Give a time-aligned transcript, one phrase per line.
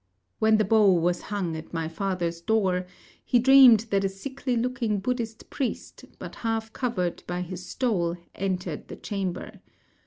[0.39, 2.87] When the bow was hung at my father's door,
[3.23, 8.87] he dreamed that a sickly looking Buddhist priest, but half covered by his stole, entered
[8.87, 9.59] the chamber.